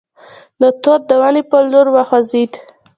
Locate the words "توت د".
0.81-1.11